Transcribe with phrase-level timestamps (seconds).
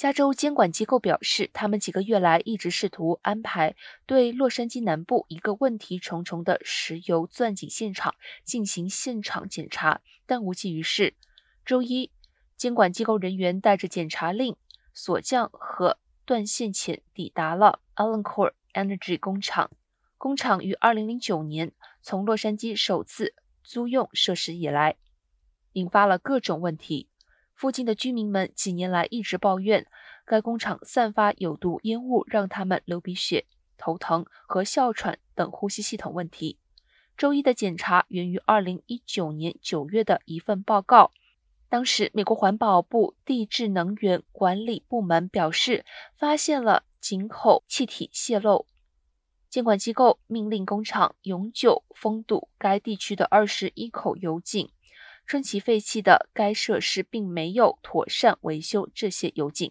[0.00, 3.76] 加州监管机构表示，他们几个月来一直试图安排
[4.06, 11.12] 对洛杉矶南部一个问题重重的石油钻井现场进行现场检查，但无济于事。
[11.66, 12.10] 周一，
[12.56, 14.56] 监管机构人员带着检查令、
[14.94, 19.70] 锁匠和断线钳抵达了 Alancore Energy 工厂。
[20.16, 24.96] 工厂于2009年从洛杉矶首次租用设施以来，
[25.74, 27.09] 引发了各种问题。
[27.60, 29.86] 附近的居民们几年来一直抱怨，
[30.24, 33.44] 该工厂散发有毒烟雾，让他们流鼻血、
[33.76, 36.58] 头疼和哮喘等呼吸系统问题。
[37.18, 41.10] 周一的检查源于2019年9月的一份报告，
[41.68, 45.84] 当时美国环保部地质能源管理部门表示，
[46.16, 48.64] 发现了井口气体泄漏。
[49.50, 54.70] 监管机构命令工厂永久封堵该地区的21口油井。
[55.30, 59.70] 春其废弃的该设施并没有妥善维修这些油井。